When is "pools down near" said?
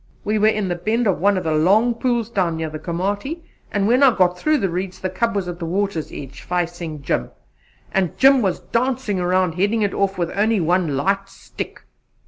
1.93-2.71